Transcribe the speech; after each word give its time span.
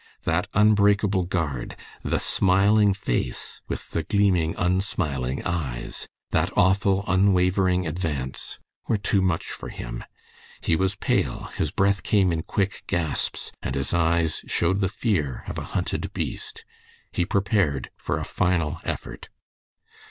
That 0.23 0.47
unbreakable 0.55 1.25
guard, 1.25 1.75
the 2.01 2.17
smiling 2.17 2.91
face 2.91 3.61
with 3.67 3.91
the 3.91 4.01
gleaming, 4.01 4.55
unsmiling 4.57 5.43
eyes, 5.45 6.07
that 6.31 6.49
awful 6.57 7.03
unwavering 7.05 7.85
advance, 7.85 8.57
were 8.87 8.97
too 8.97 9.21
much 9.21 9.51
for 9.51 9.69
him. 9.69 10.03
He 10.59 10.75
was 10.75 10.95
pale, 10.95 11.51
his 11.55 11.69
breath 11.69 12.01
came 12.01 12.31
in 12.31 12.41
quick 12.41 12.81
gasps, 12.87 13.51
and 13.61 13.75
his 13.75 13.93
eyes 13.93 14.41
showed 14.47 14.79
the 14.79 14.89
fear 14.89 15.43
of 15.45 15.59
a 15.59 15.65
hunted 15.77 16.11
beast. 16.13 16.65
He 17.11 17.23
prepared 17.23 17.91
for 17.95 18.17
a 18.17 18.25
final 18.25 18.81
effort. 18.83 19.29